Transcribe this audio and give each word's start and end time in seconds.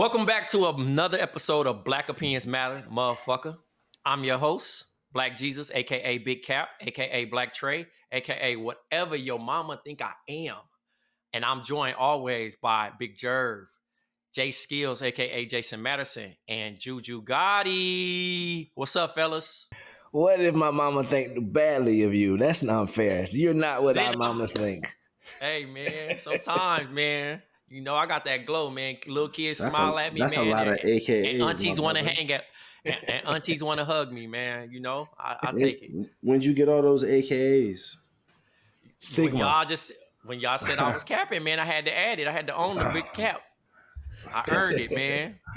Welcome 0.00 0.24
back 0.24 0.48
to 0.52 0.66
another 0.66 1.18
episode 1.20 1.66
of 1.66 1.84
Black 1.84 2.08
Opinions 2.08 2.46
Matter, 2.46 2.82
motherfucker. 2.90 3.58
I'm 4.02 4.24
your 4.24 4.38
host, 4.38 4.86
Black 5.12 5.36
Jesus, 5.36 5.70
aka 5.74 6.16
Big 6.16 6.42
Cap, 6.42 6.68
aka 6.80 7.26
Black 7.26 7.52
Tray, 7.52 7.86
aka 8.10 8.56
whatever 8.56 9.14
your 9.14 9.38
mama 9.38 9.78
think 9.84 10.00
I 10.00 10.12
am. 10.26 10.56
And 11.34 11.44
I'm 11.44 11.62
joined 11.64 11.96
always 11.96 12.56
by 12.56 12.92
Big 12.98 13.18
Jerv, 13.18 13.66
Jay 14.34 14.52
Skills, 14.52 15.02
aka 15.02 15.44
Jason 15.44 15.82
Madison, 15.82 16.34
and 16.48 16.80
Juju 16.80 17.22
Gotti. 17.22 18.70
What's 18.74 18.96
up, 18.96 19.14
fellas? 19.14 19.68
What 20.12 20.40
if 20.40 20.54
my 20.54 20.70
mama 20.70 21.04
think 21.04 21.52
badly 21.52 22.04
of 22.04 22.14
you? 22.14 22.38
That's 22.38 22.62
not 22.62 22.88
fair. 22.88 23.26
You're 23.32 23.52
not 23.52 23.82
what 23.82 23.98
our 23.98 24.12
Damn. 24.12 24.18
mamas 24.18 24.54
think. 24.54 24.96
Hey 25.38 25.66
man, 25.66 26.18
sometimes, 26.18 26.88
man. 26.90 27.42
You 27.70 27.80
know, 27.80 27.94
I 27.94 28.06
got 28.06 28.24
that 28.24 28.46
glow, 28.46 28.68
man. 28.68 28.96
Little 29.06 29.28
kids 29.28 29.58
That's 29.60 29.76
smile 29.76 29.96
a, 29.96 30.02
at 30.04 30.12
me, 30.12 30.20
that's 30.20 30.36
man. 30.36 30.46
a 30.48 30.50
lot 30.50 30.66
of 30.68 30.74
and- 30.74 30.82
AKAs. 30.82 31.34
and 31.34 31.42
aunties 31.42 31.80
want 31.80 31.96
to 31.98 32.04
hang 32.04 32.32
out, 32.32 32.40
and, 32.84 32.96
and 33.08 33.26
aunties 33.28 33.62
want 33.62 33.78
to 33.78 33.84
hug 33.84 34.12
me, 34.12 34.26
man. 34.26 34.70
You 34.72 34.80
know, 34.80 35.06
I, 35.18 35.36
I 35.42 35.52
take 35.52 35.80
it. 35.82 36.10
When'd 36.20 36.42
you 36.44 36.52
get 36.52 36.68
all 36.68 36.82
those 36.82 37.04
AKAs? 37.04 37.96
When 38.82 38.92
Sigma. 38.98 39.38
y'all 39.38 39.64
just 39.64 39.92
when 40.24 40.40
y'all 40.40 40.58
said 40.58 40.78
I 40.78 40.92
was 40.92 41.04
capping, 41.14 41.42
man, 41.44 41.58
I 41.60 41.64
had 41.64 41.84
to 41.86 41.96
add 41.96 42.18
it. 42.18 42.26
I 42.28 42.32
had 42.32 42.48
to 42.48 42.54
own 42.56 42.76
the 42.76 42.90
big 42.92 43.10
cap. 43.12 43.40
I 44.34 44.44
earned 44.50 44.78
it, 44.80 44.90
man. 44.94 45.38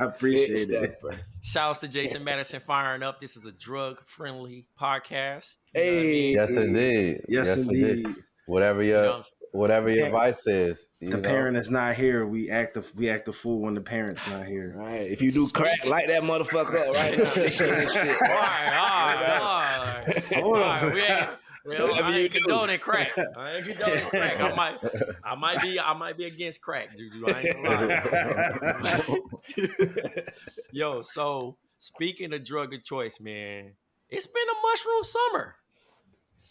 I 0.00 0.04
appreciate 0.04 0.68
Big 0.68 0.82
it. 0.82 0.98
stepper. 1.00 1.18
Shouts 1.42 1.78
to 1.78 1.88
Jason 1.88 2.22
Madison 2.24 2.60
firing 2.66 3.02
up. 3.02 3.20
This 3.20 3.36
is 3.38 3.46
a 3.46 3.52
drug 3.52 4.02
friendly 4.04 4.66
podcast. 4.78 5.54
You 5.74 5.80
know 5.80 5.86
what 5.86 5.92
I 5.92 5.94
Hey. 5.94 6.02
mean? 6.12 6.34
Yes, 6.34 6.56
indeed. 6.56 7.20
Yes, 7.28 7.56
indeed. 7.56 8.14
Whatever 8.46 8.82
You 8.82 8.90
your 8.90 9.02
know, 9.04 9.22
whatever 9.56 9.88
your 9.88 10.00
Yeah. 10.00 10.06
advice 10.06 10.46
is. 10.46 10.86
You 11.00 11.10
The 11.10 11.16
know? 11.18 11.28
parent 11.28 11.56
is 11.56 11.70
not 11.70 11.94
here. 11.94 12.26
We 12.26 12.50
act 12.50 12.74
the 12.74 12.84
we 12.94 13.08
act 13.08 13.28
a 13.28 13.32
fool 13.32 13.60
when 13.62 13.74
the 13.74 13.80
parent's 13.80 14.26
not 14.28 14.46
here. 14.46 14.72
right. 14.76 15.00
If 15.10 15.20
you 15.22 15.32
do 15.32 15.48
crack, 15.48 15.84
light 15.84 16.08
that 16.08 16.22
motherfucker 16.22 16.88
up 16.88 16.94
right 16.94 17.16
now. 17.18 17.30
They 17.34 17.50
showing 17.50 17.80
this 17.80 17.92
shit. 17.94 18.16
all 18.22 18.28
right, 18.28 18.76
all 18.76 19.16
right, 19.16 19.40
all 19.40 20.04
right. 20.06 20.24
Hold 20.34 20.56
All 20.58 20.62
on. 20.62 20.84
right, 20.84 20.94
we 20.94 21.00
ain't, 21.02 21.28
well, 21.64 21.88
Whatever 21.88 22.08
I 22.08 22.16
you 22.16 22.22
ain't 22.24 22.32
do. 22.32 22.38
condoning 22.40 22.78
crack. 22.78 23.10
I 23.36 23.52
ain't 23.54 23.66
condoning 23.66 24.08
crack. 24.08 24.40
I 24.40 24.54
might, 24.54 24.76
I 25.24 25.34
might 25.38 25.60
be, 25.62 25.80
I 25.80 25.92
might 25.94 26.16
be 26.16 26.24
against 26.26 26.60
crack, 26.62 26.96
Juju. 26.96 27.26
I 27.26 27.40
ain't 27.40 27.56
gonna 27.56 28.80
lie. 28.80 29.00
Yo, 30.72 31.02
so 31.02 31.56
speaking 31.78 32.32
of 32.32 32.44
drug 32.44 32.72
of 32.74 32.84
choice, 32.84 33.20
man, 33.20 33.72
it's 34.08 34.26
been 34.26 34.42
a 34.48 34.66
mushroom 34.66 35.02
summer. 35.04 35.54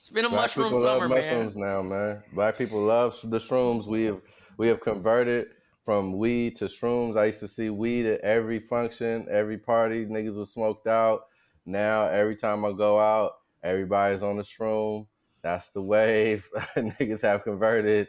It's 0.05 0.11
been 0.11 0.25
a 0.25 0.29
Black 0.29 0.41
mushroom 0.43 0.67
people 0.67 0.81
summer, 0.81 1.07
love 1.07 1.17
mushrooms 1.17 1.55
man. 1.55 1.67
now, 1.67 1.81
man. 1.81 2.23
Black 2.31 2.59
people 2.59 2.79
love 2.79 3.19
the 3.23 3.39
shrooms. 3.39 3.87
We 3.87 4.03
have 4.03 4.21
we 4.55 4.67
have 4.67 4.79
converted 4.79 5.47
from 5.83 6.13
weed 6.13 6.57
to 6.57 6.65
shrooms. 6.65 7.17
I 7.17 7.25
used 7.25 7.39
to 7.39 7.47
see 7.47 7.71
weed 7.71 8.05
at 8.05 8.21
every 8.21 8.59
function, 8.59 9.25
every 9.31 9.57
party. 9.57 10.05
Niggas 10.05 10.37
was 10.37 10.53
smoked 10.53 10.85
out. 10.85 11.21
Now 11.65 12.05
every 12.05 12.35
time 12.35 12.63
I 12.65 12.73
go 12.73 12.99
out, 12.99 13.31
everybody's 13.63 14.21
on 14.21 14.37
the 14.37 14.43
shroom. 14.43 15.07
That's 15.41 15.69
the 15.69 15.81
wave. 15.81 16.47
Niggas 16.77 17.23
have 17.23 17.43
converted. 17.43 18.07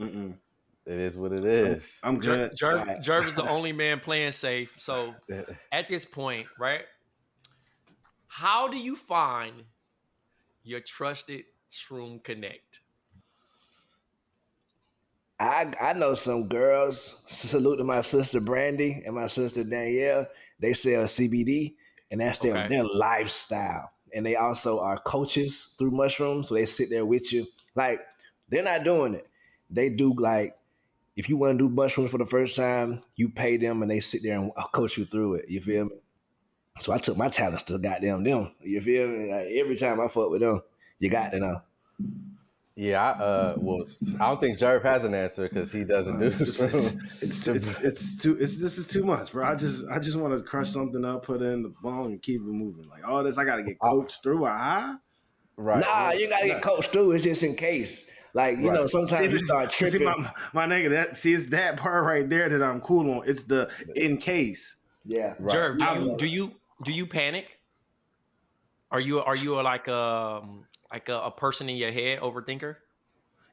Mm-mm. 0.00 0.36
It 0.86 0.98
is 1.00 1.18
what 1.18 1.32
it 1.32 1.44
is. 1.44 1.98
I'm 2.04 2.20
Jer- 2.20 2.50
good. 2.50 2.56
Jer- 2.56 2.98
Jerv 3.02 3.26
is 3.26 3.34
the 3.34 3.48
only 3.48 3.72
man 3.72 3.98
playing 3.98 4.30
safe. 4.30 4.76
So 4.78 5.16
at 5.72 5.88
this 5.88 6.04
point, 6.04 6.46
right? 6.60 6.82
How 8.28 8.68
do 8.68 8.76
you 8.76 8.94
find 8.94 9.64
your 10.64 10.80
trusted 10.80 11.44
shroom 11.70 12.22
connect? 12.24 12.80
I 15.40 15.72
I 15.80 15.92
know 15.94 16.14
some 16.14 16.48
girls. 16.48 17.22
Salute 17.26 17.78
to 17.78 17.84
my 17.84 18.00
sister 18.00 18.40
Brandy 18.40 19.02
and 19.04 19.14
my 19.14 19.26
sister 19.26 19.64
Danielle. 19.64 20.26
They 20.60 20.72
sell 20.72 21.04
CBD, 21.08 21.76
and 22.10 22.20
that's 22.20 22.38
their 22.38 22.62
Okay. 22.62 22.68
their 22.68 22.84
lifestyle. 22.84 23.90
And 24.14 24.24
they 24.24 24.36
also 24.36 24.78
are 24.80 25.00
coaches 25.00 25.74
through 25.78 25.90
mushrooms, 25.90 26.48
so 26.48 26.54
they 26.54 26.66
sit 26.66 26.88
there 26.88 27.04
with 27.04 27.32
you. 27.32 27.46
Like 27.74 28.00
they're 28.48 28.62
not 28.62 28.84
doing 28.84 29.14
it. 29.14 29.28
They 29.70 29.90
do 29.90 30.14
like 30.14 30.56
if 31.16 31.28
you 31.28 31.36
want 31.36 31.58
to 31.58 31.68
do 31.68 31.74
mushrooms 31.74 32.10
for 32.10 32.18
the 32.18 32.26
first 32.26 32.56
time, 32.56 33.02
you 33.16 33.30
pay 33.30 33.56
them, 33.58 33.82
and 33.82 33.90
they 33.90 34.00
sit 34.00 34.22
there 34.24 34.38
and 34.40 34.52
I'll 34.56 34.68
coach 34.68 34.98
you 34.98 35.06
through 35.06 35.36
it. 35.36 35.48
You 35.50 35.60
feel 35.60 35.86
me? 35.86 35.96
So 36.78 36.92
I 36.92 36.98
took 36.98 37.16
my 37.16 37.28
talents 37.28 37.62
to 37.64 37.78
goddamn 37.78 38.24
them. 38.24 38.52
You 38.60 38.80
feel 38.80 39.06
me? 39.06 39.32
Like, 39.32 39.46
every 39.46 39.76
time 39.76 40.00
I 40.00 40.08
fuck 40.08 40.30
with 40.30 40.40
them, 40.40 40.60
you 40.98 41.08
got 41.08 41.30
to 41.30 41.38
know. 41.38 41.62
Yeah, 42.76 43.00
I, 43.00 43.22
uh, 43.22 43.54
well, 43.58 43.84
I 44.18 44.26
don't 44.26 44.40
think 44.40 44.58
Jerv 44.58 44.82
has 44.82 45.04
an 45.04 45.14
answer 45.14 45.48
because 45.48 45.70
he 45.70 45.84
doesn't 45.84 46.18
do 46.18 46.26
It's, 46.26 46.40
it's, 46.40 46.60
it's, 47.22 47.46
it's, 47.46 47.80
it's 47.80 48.16
too 48.16 48.36
it's 48.40 48.58
this 48.60 48.78
is 48.78 48.88
too 48.88 49.04
much, 49.04 49.30
bro. 49.30 49.46
I 49.46 49.54
just 49.54 49.84
I 49.88 50.00
just 50.00 50.18
want 50.18 50.36
to 50.36 50.42
crush 50.42 50.70
something 50.70 51.04
up, 51.04 51.24
put 51.24 51.40
it 51.40 51.44
in 51.44 51.62
the 51.62 51.68
bone, 51.68 52.06
and 52.06 52.20
keep 52.20 52.40
it 52.40 52.44
moving. 52.48 52.88
Like 52.88 53.06
all 53.06 53.22
this, 53.22 53.38
I 53.38 53.44
got 53.44 53.56
to 53.56 53.62
get 53.62 53.78
coached 53.78 54.24
through. 54.24 54.44
Ah, 54.46 54.98
right. 55.56 55.78
Nah, 55.78 56.10
you 56.10 56.28
gotta 56.28 56.48
get 56.48 56.62
coached 56.62 56.90
through. 56.90 57.12
It's 57.12 57.22
just 57.22 57.44
in 57.44 57.54
case. 57.54 58.10
Like 58.32 58.58
you 58.58 58.72
know, 58.72 58.80
Right. 58.80 58.88
sometimes 58.88 59.32
you 59.32 59.38
start 59.38 59.72
see 59.72 59.88
tripping. 59.90 60.08
my, 60.08 60.32
my 60.52 60.66
nigga. 60.66 60.90
That 60.90 61.16
see, 61.16 61.32
it's 61.32 61.50
that 61.50 61.76
part 61.76 62.02
right 62.04 62.28
there 62.28 62.48
that 62.48 62.60
I'm 62.60 62.80
cool 62.80 63.08
on. 63.18 63.22
It's 63.28 63.44
the 63.44 63.70
in 63.94 64.16
case. 64.16 64.74
yeah, 65.04 65.34
Right. 65.38 65.54
Jerv, 65.56 65.78
do 65.78 65.86
you 66.00 66.16
do 66.16 66.26
you 66.26 66.52
do 66.84 66.92
you 66.92 67.06
panic? 67.06 67.60
Are 68.90 69.00
you 69.00 69.20
are 69.20 69.36
you 69.36 69.60
a, 69.60 69.62
like 69.62 69.88
a 69.88 70.62
like 70.90 71.08
a, 71.08 71.20
a 71.22 71.30
person 71.30 71.68
in 71.68 71.76
your 71.76 71.92
head 71.92 72.20
overthinker? 72.20 72.76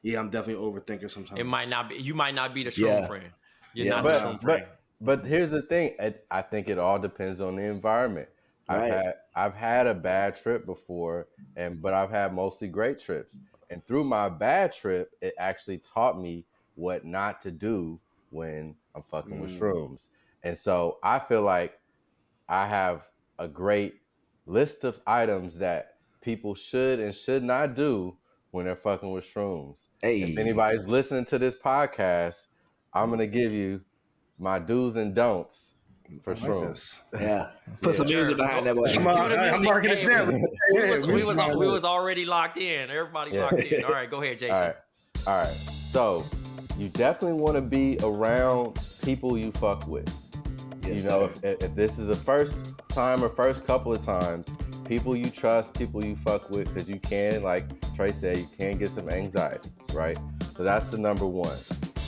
Yeah, 0.02 0.18
I'm 0.18 0.30
definitely 0.30 0.64
an 0.64 0.72
overthinker 0.72 1.10
sometimes. 1.10 1.40
It 1.40 1.44
might 1.44 1.68
not 1.68 1.88
be. 1.90 1.96
You 1.96 2.14
might 2.14 2.34
not 2.34 2.54
be 2.54 2.62
the 2.62 2.70
shroom 2.70 3.04
Yeah. 3.04 3.06
friend. 3.06 3.34
You're 3.74 3.86
Yeah. 3.86 3.94
not 3.94 4.06
the 4.06 4.12
but 4.12 4.12
shroom 4.12 4.40
friend. 4.40 4.62
but 4.62 4.82
but 5.00 5.26
here's 5.26 5.50
the 5.52 5.62
thing. 5.62 5.96
I, 6.00 6.14
I 6.30 6.42
think 6.42 6.68
it 6.68 6.78
all 6.78 6.98
depends 6.98 7.40
on 7.40 7.56
the 7.56 7.62
environment. 7.64 8.30
I've 8.68 8.86
had 8.86 9.14
I've 9.36 9.54
had 9.54 9.86
a 9.86 9.94
bad 9.94 10.36
trip 10.36 10.66
before, 10.66 11.28
and 11.56 11.82
but 11.82 11.94
I've 11.94 12.10
had 12.10 12.34
mostly 12.34 12.68
great 12.68 12.98
trips. 13.00 13.40
And 13.70 13.86
through 13.86 14.04
my 14.04 14.28
bad 14.28 14.72
trip, 14.72 15.10
it 15.22 15.34
actually 15.38 15.78
taught 15.78 16.20
me 16.20 16.46
what 16.74 17.04
not 17.04 17.40
to 17.42 17.50
do 17.52 18.00
when 18.30 18.76
I'm 18.94 19.02
fucking 19.02 19.38
with 19.40 19.50
Mm. 19.50 19.52
shrooms. 19.52 20.08
And 20.42 20.56
so 20.58 20.98
I 21.04 21.18
feel 21.20 21.42
like 21.42 21.80
I 22.48 22.66
have 22.66 23.08
a 23.42 23.48
great 23.48 23.94
list 24.46 24.84
of 24.84 25.00
items 25.06 25.58
that 25.58 25.94
people 26.20 26.54
should 26.54 27.00
and 27.00 27.12
should 27.14 27.42
not 27.42 27.74
do 27.74 28.16
when 28.52 28.66
they're 28.66 28.76
fucking 28.76 29.10
with 29.10 29.24
shrooms. 29.24 29.88
Hey, 30.00 30.22
If 30.22 30.38
anybody's 30.38 30.86
listening 30.86 31.24
to 31.26 31.38
this 31.38 31.56
podcast, 31.56 32.46
I'm 32.94 33.10
gonna 33.10 33.26
give 33.26 33.52
you 33.52 33.80
my 34.38 34.58
do's 34.58 34.96
and 34.96 35.14
don'ts 35.14 35.74
for 36.22 36.30
I 36.30 36.34
like 36.34 36.42
shrooms. 36.42 36.68
this. 36.68 37.02
yeah, 37.20 37.50
put 37.80 37.94
some 37.94 38.06
Sure. 38.06 38.18
music 38.18 38.36
behind 38.36 38.66
that 38.66 38.76
boy. 38.76 38.86
Cue 38.88 39.00
I'm, 39.00 39.54
I'm 39.54 39.62
marking 39.64 39.90
it 39.90 40.02
Hey, 40.02 40.08
down. 40.08 40.28
we 40.74 40.90
was, 40.90 41.06
we 41.06 41.24
was 41.24 41.36
we 41.56 41.66
was 41.68 41.84
already 41.84 42.24
locked 42.24 42.58
in. 42.58 42.90
Everybody 42.90 43.32
Yeah. 43.32 43.44
locked 43.44 43.60
in. 43.60 43.84
All 43.84 43.90
right, 43.92 44.08
go 44.10 44.22
ahead, 44.22 44.38
Jason. 44.38 44.54
All 44.54 44.60
right, 44.62 44.76
all 45.26 45.36
right. 45.44 45.56
So 45.80 46.24
you 46.78 46.88
definitely 46.90 47.40
want 47.40 47.56
to 47.56 47.62
be 47.62 47.98
around 48.04 48.78
people 49.02 49.36
you 49.36 49.50
fuck 49.52 49.86
with. 49.88 50.12
Yes, 50.86 51.02
you 51.04 51.10
know, 51.10 51.24
if, 51.42 51.62
if 51.62 51.74
this 51.74 51.98
is 51.98 52.08
the 52.08 52.16
first 52.16 52.72
time 52.92 53.24
or 53.24 53.28
first 53.28 53.66
couple 53.66 53.92
of 53.92 54.04
times, 54.04 54.48
people 54.84 55.16
you 55.16 55.30
trust, 55.30 55.76
people 55.78 56.04
you 56.04 56.16
fuck 56.16 56.50
with, 56.50 56.72
because 56.72 56.88
you 56.88 56.98
can, 57.00 57.42
like 57.42 57.64
Tray 57.94 58.12
said, 58.12 58.36
you 58.36 58.48
can 58.58 58.78
get 58.78 58.90
some 58.90 59.08
anxiety, 59.08 59.70
right? 59.92 60.18
So 60.56 60.62
that's 60.62 60.90
the 60.90 60.98
number 60.98 61.26
one. 61.26 61.56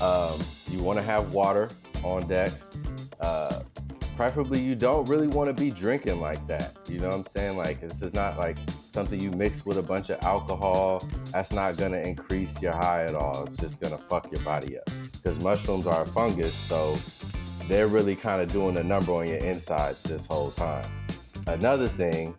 Um, 0.00 0.40
you 0.70 0.82
want 0.82 0.98
to 0.98 1.04
have 1.04 1.32
water 1.32 1.68
on 2.02 2.26
deck. 2.28 2.52
Uh, 3.20 3.62
preferably, 4.16 4.60
you 4.60 4.74
don't 4.74 5.08
really 5.08 5.28
want 5.28 5.54
to 5.54 5.62
be 5.62 5.70
drinking 5.70 6.20
like 6.20 6.46
that. 6.46 6.76
You 6.88 6.98
know 6.98 7.08
what 7.08 7.14
I'm 7.16 7.26
saying? 7.26 7.56
Like, 7.56 7.80
this 7.80 8.02
is 8.02 8.12
not 8.12 8.38
like 8.38 8.58
something 8.90 9.18
you 9.18 9.30
mix 9.30 9.64
with 9.64 9.78
a 9.78 9.82
bunch 9.82 10.10
of 10.10 10.22
alcohol. 10.22 11.02
That's 11.32 11.52
not 11.52 11.76
gonna 11.76 11.98
increase 11.98 12.60
your 12.62 12.72
high 12.72 13.04
at 13.04 13.14
all. 13.14 13.44
It's 13.44 13.56
just 13.56 13.80
gonna 13.80 13.98
fuck 14.08 14.30
your 14.30 14.42
body 14.42 14.78
up. 14.78 14.88
Because 15.12 15.42
mushrooms 15.42 15.86
are 15.86 16.02
a 16.02 16.06
fungus, 16.06 16.54
so 16.54 16.96
they're 17.68 17.88
really 17.88 18.16
kind 18.16 18.42
of 18.42 18.48
doing 18.48 18.76
a 18.78 18.82
number 18.82 19.12
on 19.12 19.26
your 19.26 19.38
insides 19.38 20.02
this 20.02 20.26
whole 20.26 20.50
time. 20.50 20.84
Another 21.46 21.88
thing, 21.88 22.34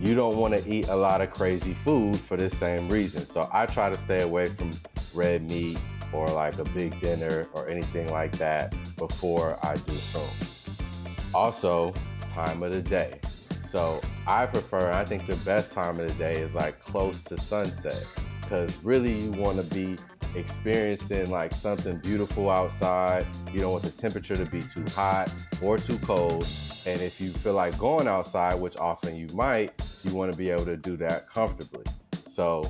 you 0.00 0.14
don't 0.14 0.36
want 0.36 0.56
to 0.56 0.68
eat 0.68 0.88
a 0.88 0.96
lot 0.96 1.20
of 1.20 1.30
crazy 1.30 1.74
food 1.74 2.18
for 2.18 2.36
this 2.36 2.56
same 2.56 2.88
reason. 2.88 3.26
So 3.26 3.48
I 3.52 3.66
try 3.66 3.88
to 3.90 3.96
stay 3.96 4.22
away 4.22 4.46
from 4.46 4.70
red 5.14 5.48
meat 5.48 5.78
or 6.12 6.26
like 6.28 6.58
a 6.58 6.64
big 6.64 6.98
dinner 7.00 7.48
or 7.54 7.68
anything 7.68 8.08
like 8.08 8.32
that 8.38 8.74
before 8.96 9.58
I 9.62 9.74
do 9.76 9.92
shrooms. 9.92 11.34
Also, 11.34 11.92
time 12.28 12.62
of 12.62 12.72
the 12.72 12.82
day. 12.82 13.18
So 13.64 14.00
I 14.26 14.46
prefer, 14.46 14.92
I 14.92 15.04
think 15.04 15.26
the 15.26 15.36
best 15.44 15.72
time 15.72 15.98
of 15.98 16.08
the 16.08 16.14
day 16.14 16.40
is 16.40 16.54
like 16.54 16.84
close 16.84 17.22
to 17.24 17.36
sunset 17.36 18.04
because 18.40 18.82
really 18.84 19.20
you 19.20 19.32
want 19.32 19.56
to 19.58 19.74
be 19.74 19.96
experiencing 20.36 21.30
like 21.30 21.52
something 21.52 21.98
beautiful 21.98 22.50
outside. 22.50 23.26
You 23.52 23.58
don't 23.60 23.72
want 23.72 23.84
the 23.84 23.90
temperature 23.90 24.36
to 24.36 24.44
be 24.44 24.60
too 24.60 24.84
hot 24.94 25.32
or 25.62 25.78
too 25.78 25.98
cold. 25.98 26.46
And 26.86 27.00
if 27.00 27.20
you 27.20 27.30
feel 27.30 27.54
like 27.54 27.78
going 27.78 28.08
outside, 28.08 28.54
which 28.54 28.76
often 28.76 29.16
you 29.16 29.26
might, 29.34 29.72
you 30.02 30.14
want 30.14 30.32
to 30.32 30.38
be 30.38 30.50
able 30.50 30.66
to 30.66 30.76
do 30.76 30.96
that 30.98 31.28
comfortably. 31.28 31.84
So 32.26 32.64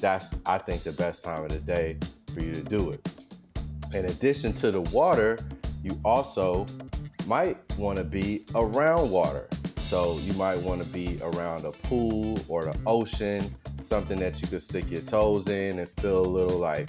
that's, 0.00 0.34
I 0.46 0.58
think, 0.58 0.82
the 0.82 0.92
best 0.92 1.24
time 1.24 1.44
of 1.44 1.50
the 1.50 1.60
day 1.60 1.98
for 2.34 2.40
you 2.40 2.52
to 2.52 2.62
do 2.62 2.90
it. 2.90 3.08
In 3.94 4.06
addition 4.06 4.52
to 4.54 4.70
the 4.70 4.80
water, 4.80 5.38
you 5.82 6.00
also 6.04 6.66
might 7.26 7.58
want 7.78 7.98
to 7.98 8.04
be 8.04 8.44
around 8.54 9.10
water. 9.10 9.48
So 9.92 10.18
you 10.22 10.32
might 10.32 10.56
want 10.56 10.82
to 10.82 10.88
be 10.88 11.18
around 11.20 11.66
a 11.66 11.70
pool 11.70 12.40
or 12.48 12.62
the 12.62 12.74
ocean, 12.86 13.54
something 13.82 14.18
that 14.20 14.40
you 14.40 14.48
could 14.48 14.62
stick 14.62 14.90
your 14.90 15.02
toes 15.02 15.48
in 15.48 15.78
and 15.78 15.86
feel 16.00 16.20
a 16.20 16.26
little 16.26 16.58
like 16.58 16.88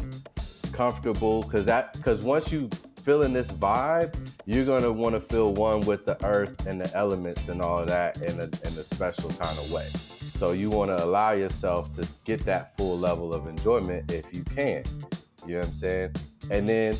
comfortable. 0.71 1.43
Cause 1.43 1.65
that, 1.65 2.01
cause 2.01 2.23
once 2.23 2.49
you 2.49 2.69
feel 3.01 3.23
in 3.23 3.33
this 3.33 3.51
vibe, 3.51 4.15
you're 4.45 4.63
gonna 4.63 4.89
want 4.89 5.15
to 5.15 5.19
feel 5.19 5.53
one 5.53 5.81
with 5.81 6.05
the 6.05 6.15
earth 6.23 6.65
and 6.65 6.79
the 6.79 6.95
elements 6.95 7.49
and 7.49 7.61
all 7.61 7.85
that 7.85 8.21
in 8.21 8.39
a, 8.39 8.45
in 8.45 8.71
a 8.79 8.83
special 8.85 9.29
kind 9.31 9.57
of 9.59 9.69
way. 9.69 9.89
So 10.35 10.53
you 10.53 10.69
want 10.69 10.97
to 10.97 11.03
allow 11.03 11.31
yourself 11.31 11.91
to 11.95 12.07
get 12.23 12.45
that 12.45 12.77
full 12.77 12.97
level 12.97 13.33
of 13.33 13.47
enjoyment 13.47 14.13
if 14.13 14.33
you 14.33 14.45
can. 14.45 14.85
You 15.45 15.55
know 15.55 15.59
what 15.59 15.67
I'm 15.67 15.73
saying? 15.73 16.15
And 16.49 16.65
then 16.65 16.95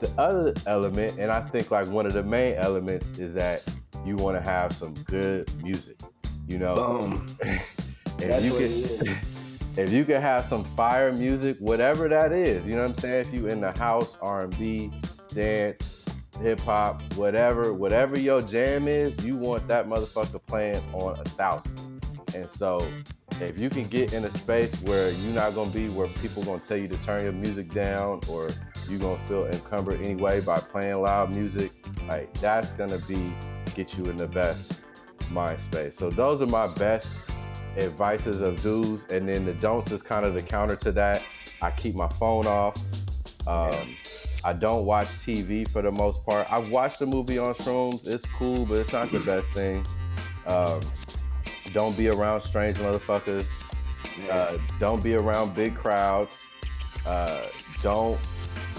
the 0.00 0.10
other 0.16 0.54
element, 0.66 1.18
and 1.18 1.30
I 1.30 1.42
think 1.42 1.70
like 1.70 1.88
one 1.88 2.06
of 2.06 2.14
the 2.14 2.22
main 2.22 2.54
elements 2.54 3.18
is 3.18 3.34
that 3.34 3.62
you 4.06 4.16
want 4.16 4.42
to 4.42 4.50
have 4.50 4.72
some 4.72 4.94
good 5.04 5.50
music. 5.62 5.98
You 6.46 6.58
know, 6.58 6.74
Boom. 6.76 7.26
if 7.40 8.18
That's 8.18 8.46
you 8.46 8.52
what 8.52 8.60
can, 8.60 8.70
it 8.70 8.90
is. 8.90 9.16
if 9.76 9.92
you 9.92 10.04
can 10.04 10.22
have 10.22 10.44
some 10.44 10.64
fire 10.64 11.12
music, 11.12 11.56
whatever 11.58 12.08
that 12.08 12.32
is, 12.32 12.66
you 12.66 12.74
know 12.74 12.82
what 12.82 12.90
I'm 12.90 12.94
saying? 12.94 13.26
If 13.26 13.34
you 13.34 13.46
in 13.48 13.60
the 13.60 13.72
house, 13.72 14.16
R&B, 14.22 14.92
dance, 15.34 16.04
hip 16.40 16.60
hop, 16.60 17.02
whatever, 17.14 17.72
whatever 17.72 18.18
your 18.18 18.42
jam 18.42 18.88
is, 18.88 19.24
you 19.24 19.36
want 19.36 19.66
that 19.68 19.86
motherfucker 19.86 20.40
playing 20.46 20.82
on 20.92 21.18
a 21.18 21.24
thousand. 21.24 22.04
And 22.34 22.48
so 22.48 22.86
if 23.40 23.60
you 23.60 23.68
can 23.68 23.82
get 23.84 24.12
in 24.12 24.24
a 24.24 24.30
space 24.30 24.74
where 24.82 25.10
you're 25.10 25.34
not 25.34 25.54
gonna 25.54 25.70
be 25.70 25.88
where 25.90 26.08
people 26.08 26.42
gonna 26.42 26.60
tell 26.60 26.76
you 26.76 26.88
to 26.88 27.02
turn 27.02 27.22
your 27.22 27.32
music 27.32 27.70
down 27.70 28.20
or 28.28 28.50
you're 28.88 28.98
gonna 28.98 29.18
feel 29.26 29.46
encumbered 29.46 30.04
anyway 30.04 30.40
by 30.40 30.58
playing 30.58 31.00
loud 31.00 31.34
music, 31.34 31.72
like 32.08 32.32
that's 32.34 32.72
gonna 32.72 32.98
be 33.08 33.32
get 33.76 33.96
you 33.98 34.06
in 34.06 34.16
the 34.16 34.26
best 34.26 34.80
mind 35.30 35.60
space. 35.60 35.94
So 35.94 36.10
those 36.10 36.40
are 36.40 36.46
my 36.46 36.66
best 36.74 37.30
advices 37.76 38.40
of 38.40 38.60
do's, 38.62 39.04
and 39.12 39.28
then 39.28 39.44
the 39.44 39.52
don'ts 39.52 39.92
is 39.92 40.00
kind 40.00 40.24
of 40.24 40.34
the 40.34 40.42
counter 40.42 40.76
to 40.76 40.92
that. 40.92 41.22
I 41.60 41.70
keep 41.70 41.94
my 41.94 42.08
phone 42.08 42.46
off. 42.46 42.76
Um, 43.46 43.96
I 44.44 44.52
don't 44.54 44.86
watch 44.86 45.06
TV 45.06 45.68
for 45.68 45.82
the 45.82 45.92
most 45.92 46.24
part. 46.24 46.50
I've 46.50 46.70
watched 46.70 47.00
a 47.02 47.06
movie 47.06 47.38
on 47.38 47.54
shrooms. 47.54 48.06
It's 48.06 48.24
cool, 48.24 48.64
but 48.64 48.80
it's 48.80 48.92
not 48.92 49.10
the 49.10 49.20
best 49.20 49.52
thing. 49.52 49.84
Um, 50.46 50.80
don't 51.72 51.96
be 51.96 52.08
around 52.08 52.40
strange 52.40 52.76
motherfuckers. 52.76 53.46
Uh, 54.30 54.58
don't 54.80 55.02
be 55.02 55.14
around 55.14 55.54
big 55.54 55.74
crowds. 55.74 56.42
Uh, 57.04 57.42
don't 57.82 58.18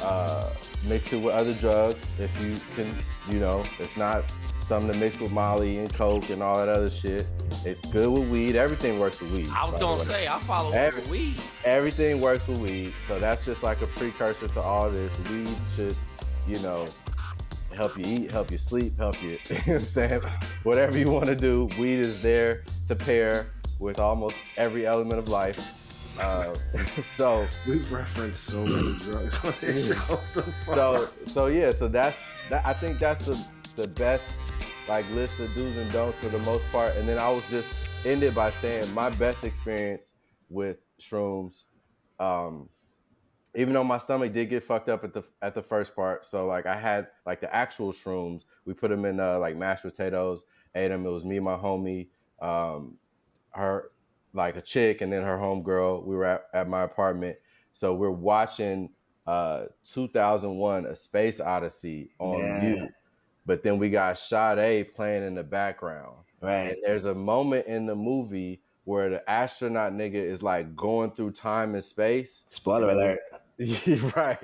uh, 0.01 0.49
mix 0.85 1.13
it 1.13 1.21
with 1.21 1.35
other 1.35 1.53
drugs 1.53 2.13
if 2.19 2.41
you 2.41 2.57
can. 2.75 2.97
You 3.29 3.39
know, 3.39 3.63
it's 3.79 3.97
not 3.97 4.23
something 4.61 4.91
to 4.91 4.97
mix 4.97 5.19
with 5.19 5.31
Molly 5.31 5.77
and 5.79 5.93
Coke 5.93 6.29
and 6.29 6.41
all 6.41 6.57
that 6.57 6.69
other 6.69 6.89
shit. 6.89 7.25
It's 7.65 7.81
good 7.87 8.09
with 8.11 8.27
weed. 8.29 8.55
Everything 8.55 8.99
works 8.99 9.19
with 9.21 9.31
weed. 9.31 9.47
I 9.55 9.65
was 9.65 9.77
gonna 9.77 9.99
say 10.03 10.27
I 10.27 10.39
follow 10.39 10.71
Every- 10.71 11.03
weed. 11.11 11.41
everything 11.65 12.21
works 12.21 12.47
with 12.47 12.57
weed. 12.59 12.93
So 13.05 13.19
that's 13.19 13.43
just 13.45 13.63
like 13.63 13.81
a 13.81 13.87
precursor 13.87 14.47
to 14.49 14.61
all 14.61 14.89
this. 14.89 15.17
Weed 15.29 15.49
should, 15.75 15.95
you 16.47 16.59
know, 16.59 16.85
help 17.75 17.97
you 17.97 18.05
eat, 18.05 18.31
help 18.31 18.49
you 18.51 18.57
sleep, 18.57 18.97
help 18.97 19.21
you, 19.21 19.31
you 19.49 19.55
know 19.55 19.61
what 19.65 19.67
I'm 19.67 19.79
saying? 19.81 20.21
Whatever 20.63 20.97
you 20.97 21.11
want 21.11 21.25
to 21.25 21.35
do, 21.35 21.69
weed 21.77 21.99
is 21.99 22.21
there 22.21 22.63
to 22.87 22.95
pair 22.95 23.47
with 23.79 23.99
almost 23.99 24.37
every 24.57 24.85
element 24.87 25.19
of 25.19 25.27
life. 25.27 25.86
Uh, 26.19 26.53
so, 27.15 27.47
We've 27.67 27.91
referenced 27.91 28.43
so 28.43 28.63
many 28.63 28.97
drugs 28.99 29.43
on 29.43 29.53
this 29.61 29.87
show 29.87 30.19
so 30.25 30.41
far. 30.41 30.75
so, 30.75 31.09
so 31.25 31.47
yeah, 31.47 31.71
so 31.71 31.87
that's, 31.87 32.23
that, 32.49 32.65
I 32.65 32.73
think 32.73 32.99
that's 32.99 33.25
the, 33.25 33.47
the 33.75 33.87
best 33.87 34.39
like 34.87 35.09
list 35.11 35.39
of 35.39 35.53
do's 35.53 35.77
and 35.77 35.91
don'ts 35.91 36.17
for 36.17 36.29
the 36.29 36.39
most 36.39 36.69
part. 36.71 36.95
And 36.95 37.07
then 37.07 37.17
I 37.17 37.29
was 37.29 37.43
just 37.49 38.05
ended 38.05 38.33
by 38.33 38.49
saying 38.49 38.93
my 38.93 39.09
best 39.11 39.43
experience 39.43 40.13
with 40.49 40.77
shrooms, 40.99 41.65
um, 42.19 42.69
even 43.55 43.73
though 43.73 43.83
my 43.83 43.97
stomach 43.97 44.33
did 44.33 44.49
get 44.49 44.63
fucked 44.63 44.89
up 44.89 45.03
at 45.03 45.13
the 45.13 45.23
at 45.41 45.55
the 45.55 45.61
first 45.61 45.95
part. 45.95 46.25
So 46.25 46.45
like 46.45 46.65
I 46.65 46.75
had 46.75 47.07
like 47.25 47.41
the 47.41 47.53
actual 47.53 47.91
shrooms. 47.91 48.45
We 48.65 48.73
put 48.73 48.89
them 48.89 49.05
in 49.05 49.19
uh, 49.19 49.39
like 49.39 49.55
mashed 49.55 49.83
potatoes, 49.83 50.45
ate 50.75 50.89
them. 50.89 51.05
It 51.05 51.09
was 51.09 51.25
me 51.25 51.37
and 51.37 51.45
my 51.45 51.55
homie, 51.55 52.07
um, 52.41 52.97
her 53.51 53.91
like 54.37 54.55
a 54.55 54.61
chick, 54.61 55.01
and 55.01 55.11
then 55.11 55.23
her 55.23 55.37
homegirl. 55.37 56.05
We 56.05 56.15
were 56.15 56.25
at, 56.25 56.43
at 56.53 56.69
my 56.69 56.83
apartment. 56.83 57.37
So 57.73 57.93
we're 57.93 58.09
watching 58.11 58.91
uh 59.25 59.65
2001: 59.83 60.85
A 60.85 60.95
Space 60.95 61.41
Odyssey 61.41 62.11
on 62.19 62.39
Yeah. 62.39 62.59
mute. 62.61 62.91
But 63.45 63.63
then 63.63 63.77
we 63.77 63.89
got 63.89 64.17
Sade 64.17 64.93
playing 64.93 65.23
in 65.25 65.35
the 65.35 65.43
background. 65.43 66.17
Right. 66.41 66.71
And 66.71 66.77
there's 66.85 67.05
a 67.05 67.15
moment 67.15 67.65
in 67.67 67.85
the 67.85 67.95
movie 67.95 68.61
where 68.83 69.09
the 69.09 69.29
astronaut 69.29 69.93
nigga 69.93 70.15
is 70.15 70.43
like 70.43 70.75
going 70.75 71.11
through 71.11 71.31
time 71.31 71.73
and 71.73 71.83
space. 71.83 72.45
Spoiler 72.49 72.89
alert. 72.89 73.19
right. 74.15 74.37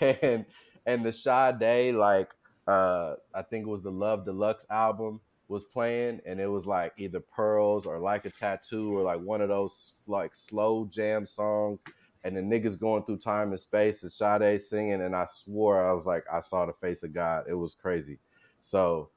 and 0.00 0.44
and 0.86 1.04
the 1.04 1.12
Sade, 1.12 1.94
like 1.94 2.34
uh 2.66 3.14
I 3.34 3.42
think 3.42 3.66
it 3.66 3.70
was 3.70 3.82
the 3.82 3.90
Love 3.90 4.24
Deluxe 4.24 4.66
album, 4.70 5.20
was 5.52 5.64
playing, 5.64 6.20
and 6.26 6.40
it 6.40 6.48
was 6.50 6.66
like 6.66 6.94
either 6.96 7.20
Pearls 7.20 7.86
or 7.86 7.98
Like 7.98 8.24
a 8.24 8.30
Tattoo 8.30 8.96
or 8.96 9.02
like 9.02 9.20
one 9.20 9.40
of 9.40 9.48
those 9.50 9.94
like 10.06 10.34
slow 10.34 10.86
jam 10.86 11.26
songs. 11.26 11.82
And 12.24 12.36
the 12.36 12.40
niggas 12.40 12.78
going 12.78 13.04
through 13.04 13.18
time 13.18 13.48
and 13.50 13.58
space 13.58 14.02
and 14.02 14.12
Sade 14.12 14.60
singing, 14.60 15.02
and 15.02 15.14
I 15.14 15.26
swore 15.26 15.88
I 15.88 15.92
was 15.92 16.06
like, 16.06 16.24
I 16.32 16.40
saw 16.40 16.66
the 16.66 16.72
face 16.72 17.02
of 17.02 17.12
God. 17.12 17.44
It 17.48 17.54
was 17.54 17.74
crazy. 17.74 18.18
So 18.60 19.10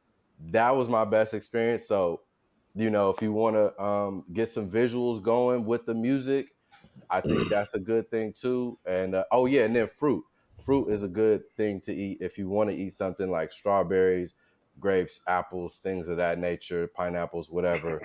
that 0.51 0.75
was 0.75 0.89
my 0.89 1.05
best 1.05 1.33
experience. 1.33 1.87
So, 1.87 2.21
you 2.75 2.89
know, 2.89 3.11
if 3.11 3.21
you 3.21 3.31
want 3.31 3.55
to 3.55 3.81
um, 3.81 4.25
get 4.33 4.49
some 4.49 4.69
visuals 4.69 5.21
going 5.21 5.65
with 5.65 5.85
the 5.85 5.93
music, 5.93 6.47
I 7.09 7.21
think 7.21 7.47
that's 7.49 7.75
a 7.75 7.79
good 7.79 8.09
thing 8.09 8.33
too. 8.33 8.77
And 8.85 9.15
uh, 9.15 9.25
oh 9.31 9.45
yeah, 9.45 9.65
and 9.65 9.75
then 9.75 9.87
fruit. 9.87 10.23
Fruit 10.65 10.89
is 10.89 11.03
a 11.03 11.07
good 11.07 11.43
thing 11.55 11.79
to 11.81 11.93
eat 11.93 12.17
if 12.21 12.39
you 12.39 12.49
want 12.49 12.71
to 12.71 12.75
eat 12.75 12.93
something 12.93 13.29
like 13.29 13.51
strawberries, 13.51 14.33
grapes, 14.79 15.21
apples, 15.27 15.79
things 15.81 16.07
of 16.07 16.17
that 16.17 16.39
nature, 16.39 16.87
pineapples, 16.87 17.49
whatever. 17.49 18.01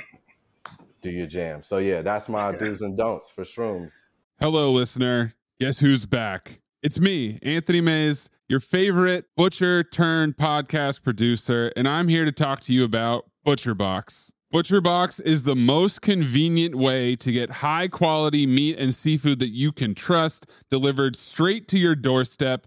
Do 1.02 1.10
your 1.10 1.26
jam. 1.26 1.62
So 1.62 1.78
yeah, 1.78 2.02
that's 2.02 2.28
my 2.28 2.52
do's 2.56 2.82
and 2.82 2.96
don'ts 2.96 3.30
for 3.30 3.42
shrooms. 3.42 3.92
Hello, 4.40 4.70
listener. 4.70 5.34
Guess 5.58 5.80
who's 5.80 6.06
back? 6.06 6.60
It's 6.82 6.98
me, 6.98 7.38
Anthony 7.42 7.82
Mays, 7.82 8.30
your 8.48 8.60
favorite 8.60 9.26
butcher 9.36 9.82
turned 9.82 10.38
podcast 10.38 11.02
producer, 11.02 11.70
and 11.76 11.86
I'm 11.86 12.08
here 12.08 12.24
to 12.24 12.32
talk 12.32 12.60
to 12.62 12.72
you 12.72 12.84
about 12.84 13.26
ButcherBox. 13.46 14.32
ButcherBox 14.52 15.22
is 15.22 15.44
the 15.44 15.54
most 15.54 16.00
convenient 16.00 16.74
way 16.74 17.14
to 17.16 17.30
get 17.30 17.50
high 17.50 17.86
quality 17.86 18.46
meat 18.46 18.78
and 18.78 18.94
seafood 18.94 19.38
that 19.38 19.50
you 19.50 19.70
can 19.70 19.94
trust 19.94 20.50
delivered 20.70 21.14
straight 21.16 21.68
to 21.68 21.78
your 21.78 21.94
doorstep, 21.94 22.66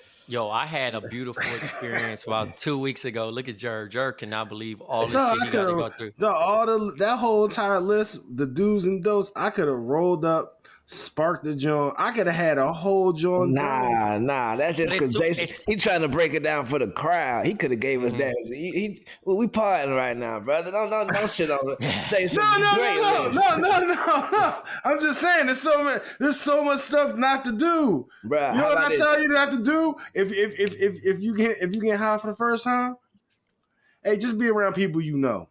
Yo, 0.31 0.49
I 0.49 0.65
had 0.65 0.95
a 0.95 1.01
beautiful 1.15 1.43
experience 1.55 2.23
about 2.25 2.55
two 2.57 2.77
weeks 2.79 3.03
ago. 3.03 3.27
Look 3.29 3.49
at 3.49 3.57
Jer. 3.57 3.89
Jer 3.89 4.13
cannot 4.13 4.47
believe 4.47 4.79
all 4.79 5.05
the 5.05 5.11
No, 5.13 5.33
shit 5.33 5.41
I 5.41 5.45
he 5.47 5.51
got 5.51 5.65
to 5.65 5.73
go 5.73 5.89
through. 5.89 6.13
all 6.25 6.65
the 6.65 6.95
that 6.99 7.17
whole 7.17 7.43
entire 7.43 7.81
list, 7.81 8.21
the 8.33 8.45
do's 8.45 8.85
and 8.85 9.03
don'ts. 9.03 9.29
I 9.35 9.49
could 9.49 9.67
have 9.67 9.75
rolled 9.77 10.23
up, 10.23 10.69
sparked 10.85 11.45
the 11.45 11.55
joint. 11.55 11.95
I 11.97 12.11
could 12.11 12.27
have 12.27 12.35
had 12.35 12.57
a 12.57 12.71
whole 12.73 13.13
joint. 13.13 13.51
Nah, 13.51 14.17
nah, 14.17 14.55
that's 14.57 14.77
just 14.77 14.91
because 14.91 15.13
Jason 15.13 15.43
it's- 15.45 15.63
he 15.65 15.75
trying 15.77 16.01
to 16.01 16.09
break 16.09 16.33
it 16.33 16.43
down 16.43 16.65
for 16.65 16.79
the 16.79 16.87
crowd. 16.89 17.45
He 17.45 17.53
could 17.53 17.71
have 17.71 17.79
gave 17.79 18.03
us 18.03 18.13
Mhm. 18.13 18.17
that. 18.17 18.35
He, 18.53 18.71
he 18.71 19.05
well, 19.23 19.37
we 19.37 19.47
partying 19.47 19.95
right 19.95 20.17
now, 20.17 20.39
brother. 20.41 20.69
Don't 20.71 20.89
don't, 20.89 21.07
don't 21.11 21.29
shit 21.29 21.49
on 21.49 21.77
Jason. 22.09 22.43
No, 22.43 22.57
no, 22.57 22.75
no, 22.75 23.29
no, 23.31 23.57
no, 23.57 23.57
no, 23.57 23.79
no, 23.93 24.29
no. 24.31 24.55
I'm 24.83 24.99
just 24.99 25.21
saying, 25.21 25.45
there's 25.45 25.61
so 25.61 25.83
much, 25.83 26.01
there's 26.19 26.39
so 26.39 26.63
much 26.63 26.79
stuff 26.81 27.15
not 27.15 27.45
to 27.45 27.51
do. 27.53 28.07
Bruh, 28.25 28.51
You 28.53 28.57
know 28.59 28.63
what 28.65 28.71
about 28.73 28.83
I 28.85 28.89
this? 28.89 28.99
tell 28.99 29.21
you 29.21 29.29
not 29.29 29.51
to 29.51 29.63
do? 29.63 29.95
If 30.13 30.31
if 30.33 30.59
if 30.59 30.73
if 30.81 31.05
if 31.05 31.19
you 31.21 31.35
get 31.35 31.57
if 31.61 31.73
you 31.73 31.81
get 31.81 31.99
high 31.99 32.17
for 32.17 32.27
the 32.27 32.35
first 32.35 32.65
time, 32.65 32.97
hey, 34.03 34.17
just 34.17 34.37
be 34.37 34.47
around 34.49 34.73
people 34.73 34.99
you 34.99 35.17
know. 35.17 35.47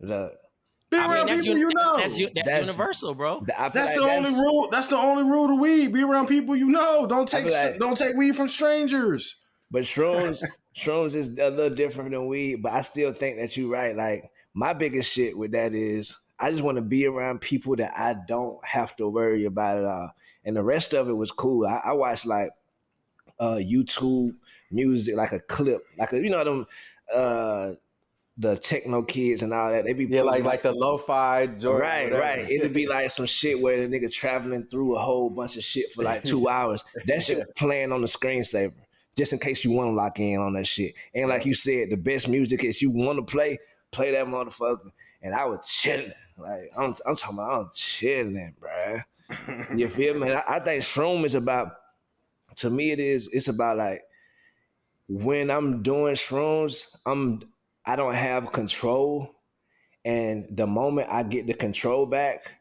Look, 0.00 0.32
Be 0.90 0.96
I 0.96 1.02
mean, 1.02 1.10
around 1.10 1.26
people 1.28 1.44
uni- 1.44 1.60
you 1.60 1.70
know. 1.74 1.96
that's, 1.98 2.18
u- 2.18 2.30
that's, 2.34 2.48
That's- 2.48 2.66
universal, 2.66 3.14
bro. 3.14 3.44
I 3.58 3.68
That's 3.68 3.90
like 3.90 3.98
the 4.00 4.10
only 4.10 4.30
rule. 4.30 4.68
That's 4.70 4.86
the 4.86 4.96
only 4.96 5.22
rule 5.24 5.48
to 5.48 5.56
weed. 5.56 5.92
Be 5.92 6.02
around 6.02 6.28
people 6.28 6.56
you 6.56 6.68
know. 6.68 7.06
Don't 7.06 7.28
take 7.28 7.50
like- 7.50 7.78
don't 7.78 7.96
take 7.98 8.16
weed 8.16 8.34
from 8.36 8.48
strangers. 8.48 9.36
But 9.70 9.82
shrooms, 9.82 10.42
shrooms 10.74 11.14
is 11.14 11.28
a 11.38 11.50
little 11.50 11.68
different 11.74 12.12
than 12.12 12.26
weed. 12.26 12.62
But 12.62 12.72
I 12.72 12.80
still 12.80 13.12
think 13.12 13.36
that 13.36 13.54
you're 13.56 13.70
right. 13.70 13.94
Like 13.94 14.30
my 14.54 14.72
biggest 14.72 15.12
shit 15.12 15.36
with 15.36 15.52
that 15.52 15.74
is 15.74 16.16
I 16.38 16.50
just 16.50 16.62
want 16.62 16.76
to 16.76 16.82
be 16.82 17.06
around 17.06 17.40
people 17.42 17.76
that 17.76 17.92
I 17.94 18.14
don't 18.26 18.64
have 18.64 18.96
to 18.96 19.08
worry 19.08 19.44
about 19.44 19.76
it 19.78 19.84
all. 19.84 20.10
And 20.44 20.56
the 20.56 20.64
rest 20.64 20.94
of 20.94 21.08
it 21.10 21.12
was 21.12 21.30
cool. 21.30 21.66
I, 21.66 21.82
I 21.84 21.92
watched 21.92 22.24
like 22.26 22.50
uh 23.38 23.56
YouTube 23.56 24.36
music, 24.70 25.16
like 25.16 25.32
a 25.32 25.40
clip, 25.40 25.82
like 25.98 26.12
a, 26.14 26.20
you 26.22 26.30
know 26.30 26.44
them 26.44 26.66
uh 27.14 27.72
the 28.40 28.56
techno 28.56 29.02
kids 29.02 29.42
and 29.42 29.52
all 29.52 29.70
that. 29.72 29.84
They 29.84 29.92
be 29.94 30.04
Yeah, 30.06 30.22
like 30.22 30.44
like 30.44 30.62
the 30.62 30.72
lo-fi 30.72 31.46
Jordan. 31.46 31.80
right, 31.80 32.12
right. 32.12 32.48
It'd 32.50 32.72
be 32.72 32.86
like 32.86 33.10
some 33.10 33.26
shit 33.26 33.60
where 33.60 33.84
the 33.86 33.98
nigga 34.00 34.12
traveling 34.12 34.64
through 34.66 34.96
a 34.96 35.00
whole 35.00 35.28
bunch 35.28 35.56
of 35.56 35.64
shit 35.64 35.92
for 35.92 36.04
like 36.04 36.22
two 36.22 36.48
hours. 36.48 36.84
That 37.06 37.22
shit 37.22 37.44
playing 37.56 37.90
on 37.90 38.00
the 38.00 38.06
screensaver, 38.06 38.72
just 39.16 39.32
in 39.32 39.40
case 39.40 39.64
you 39.64 39.72
want 39.72 39.88
to 39.88 39.92
lock 39.92 40.20
in 40.20 40.38
on 40.38 40.52
that 40.54 40.68
shit. 40.68 40.94
And 41.14 41.28
like 41.28 41.46
you 41.46 41.54
said, 41.54 41.90
the 41.90 41.96
best 41.96 42.28
music 42.28 42.62
is 42.62 42.80
you 42.80 42.90
want 42.90 43.18
to 43.18 43.24
play, 43.24 43.58
play 43.90 44.12
that 44.12 44.26
motherfucker. 44.26 44.90
And 45.20 45.34
I 45.34 45.44
was 45.46 45.66
chilling. 45.68 46.12
Like 46.36 46.70
I'm, 46.78 46.94
I'm 47.06 47.16
talking 47.16 47.38
about, 47.38 47.60
I'm 47.62 47.70
chilling, 47.74 48.54
bruh. 48.60 49.04
You 49.76 49.88
feel 49.90 50.14
me? 50.14 50.32
I, 50.32 50.56
I 50.56 50.60
think 50.60 50.82
Shroom 50.84 51.24
is 51.24 51.34
about. 51.34 51.72
To 52.58 52.70
me, 52.70 52.92
it 52.92 53.00
is. 53.00 53.28
It's 53.32 53.48
about 53.48 53.76
like 53.78 54.00
when 55.08 55.50
I'm 55.50 55.82
doing 55.82 56.14
shrooms, 56.14 56.96
I'm 57.06 57.42
I 57.88 57.96
don't 57.96 58.14
have 58.14 58.52
control, 58.52 59.34
and 60.04 60.46
the 60.50 60.66
moment 60.66 61.08
I 61.10 61.22
get 61.22 61.46
the 61.46 61.54
control 61.54 62.04
back, 62.04 62.52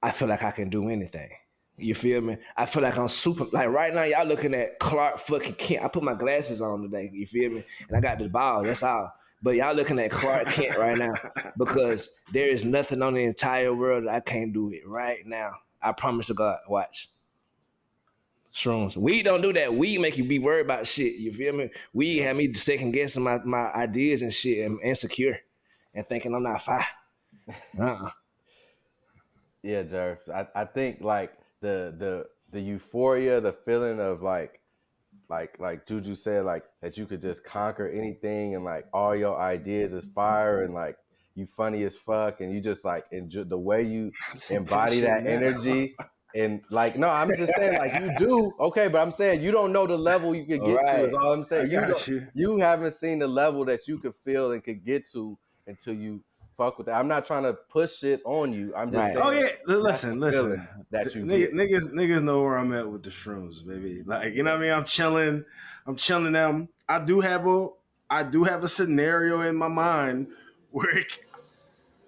I 0.00 0.12
feel 0.12 0.28
like 0.28 0.44
I 0.44 0.52
can 0.52 0.70
do 0.70 0.88
anything. 0.88 1.28
You 1.76 1.96
feel 1.96 2.20
me? 2.20 2.36
I 2.56 2.66
feel 2.66 2.84
like 2.84 2.96
I'm 2.96 3.08
super. 3.08 3.46
Like 3.52 3.68
right 3.68 3.92
now, 3.92 4.04
y'all 4.04 4.24
looking 4.24 4.54
at 4.54 4.78
Clark 4.78 5.18
fucking 5.18 5.54
Kent. 5.54 5.84
I 5.84 5.88
put 5.88 6.04
my 6.04 6.14
glasses 6.14 6.62
on 6.62 6.82
today. 6.82 7.10
You 7.12 7.26
feel 7.26 7.50
me? 7.50 7.64
And 7.88 7.96
I 7.96 8.00
got 8.00 8.20
the 8.20 8.28
ball. 8.28 8.62
That's 8.62 8.84
all. 8.84 9.12
But 9.42 9.56
y'all 9.56 9.74
looking 9.74 9.98
at 9.98 10.12
Clark 10.12 10.50
Kent 10.50 10.78
right 10.78 10.96
now 10.96 11.14
because 11.58 12.08
there 12.32 12.48
is 12.48 12.64
nothing 12.64 13.02
on 13.02 13.14
the 13.14 13.24
entire 13.24 13.74
world 13.74 14.06
that 14.06 14.14
I 14.14 14.20
can't 14.20 14.52
do 14.52 14.70
it 14.70 14.86
right 14.86 15.26
now. 15.26 15.50
I 15.82 15.90
promise 15.90 16.28
to 16.28 16.34
God. 16.34 16.58
Watch. 16.68 17.08
Shrooms. 18.52 18.96
Weed 18.96 19.24
don't 19.24 19.42
do 19.42 19.52
that. 19.52 19.72
Weed 19.72 20.00
make 20.00 20.18
you 20.18 20.24
be 20.24 20.38
worried 20.38 20.64
about 20.64 20.86
shit. 20.86 21.14
You 21.14 21.32
feel 21.32 21.54
me? 21.54 21.70
Weed 21.92 22.18
have 22.18 22.36
me 22.36 22.52
second 22.54 22.92
guessing 22.92 23.22
my, 23.22 23.38
my 23.44 23.72
ideas 23.72 24.22
and 24.22 24.32
shit 24.32 24.66
and 24.66 24.80
insecure 24.82 25.40
and 25.94 26.06
thinking 26.06 26.34
I'm 26.34 26.42
not 26.42 26.62
fine. 26.62 26.84
Uh-uh. 27.78 28.10
Yeah, 29.62 29.82
Jerv. 29.82 30.18
I, 30.32 30.46
I 30.62 30.64
think 30.64 31.00
like 31.00 31.32
the 31.60 31.94
the 31.96 32.26
the 32.50 32.60
euphoria, 32.60 33.40
the 33.40 33.52
feeling 33.52 34.00
of 34.00 34.22
like 34.22 34.60
like 35.28 35.58
like 35.60 35.86
Juju 35.86 36.14
said, 36.14 36.44
like 36.44 36.64
that 36.80 36.98
you 36.98 37.06
could 37.06 37.20
just 37.20 37.44
conquer 37.44 37.88
anything 37.88 38.54
and 38.54 38.64
like 38.64 38.86
all 38.92 39.14
your 39.14 39.38
ideas 39.38 39.92
is 39.92 40.06
fire 40.14 40.64
and 40.64 40.74
like 40.74 40.96
you 41.34 41.46
funny 41.46 41.84
as 41.84 41.96
fuck 41.96 42.40
and 42.40 42.52
you 42.52 42.60
just 42.60 42.84
like 42.84 43.04
enjoy 43.12 43.44
the 43.44 43.58
way 43.58 43.82
you 43.82 44.10
embody 44.50 45.00
that 45.00 45.26
energy 45.26 45.94
and 46.34 46.60
like 46.70 46.96
no, 46.96 47.08
I'm 47.08 47.28
just 47.36 47.54
saying 47.54 47.78
like 47.78 47.94
you 47.94 48.14
do 48.18 48.52
okay, 48.60 48.88
but 48.88 49.00
I'm 49.00 49.12
saying 49.12 49.42
you 49.42 49.50
don't 49.50 49.72
know 49.72 49.86
the 49.86 49.98
level 49.98 50.34
you 50.34 50.44
could 50.44 50.64
get 50.64 50.86
to. 50.86 51.06
Is 51.06 51.14
all 51.14 51.32
I'm 51.32 51.44
saying. 51.44 51.70
You 51.70 51.80
don't, 51.80 52.08
you. 52.08 52.26
you 52.34 52.58
haven't 52.58 52.92
seen 52.92 53.18
the 53.18 53.28
level 53.28 53.64
that 53.66 53.88
you 53.88 53.98
could 53.98 54.14
feel 54.24 54.52
and 54.52 54.62
could 54.62 54.84
get 54.84 55.08
to 55.10 55.36
until 55.66 55.94
you 55.94 56.22
fuck 56.56 56.76
with 56.76 56.86
that. 56.88 56.96
I'm 56.98 57.08
not 57.08 57.26
trying 57.26 57.44
to 57.44 57.54
push 57.70 58.04
it 58.04 58.20
on 58.24 58.52
you. 58.52 58.72
I'm 58.76 58.92
just 58.92 59.14
Right. 59.14 59.22
Oh, 59.22 59.30
saying. 59.32 59.44
Oh 59.66 59.72
yeah, 59.72 59.76
listen, 59.76 60.20
listen. 60.20 60.42
feeling 60.42 60.68
That 60.90 61.14
you 61.14 61.24
Nigga, 61.24 61.38
get. 61.38 61.52
niggas, 61.54 61.92
niggas 61.92 62.22
know 62.22 62.42
where 62.42 62.58
I'm 62.58 62.72
at 62.74 62.88
with 62.90 63.02
the 63.02 63.10
shrooms, 63.10 63.66
baby. 63.66 64.02
Like 64.04 64.34
you 64.34 64.42
know 64.42 64.50
what 64.50 64.60
I 64.60 64.62
mean. 64.62 64.72
I'm 64.72 64.84
chilling. 64.84 65.44
I'm 65.86 65.96
chilling 65.96 66.32
them. 66.32 66.68
I 66.88 66.98
do 66.98 67.20
have 67.20 67.46
a, 67.46 67.68
I 68.10 68.22
do 68.24 68.44
have 68.44 68.62
a 68.62 68.68
scenario 68.68 69.40
in 69.40 69.56
my 69.56 69.68
mind 69.68 70.28
where 70.70 70.90
it 70.98 71.06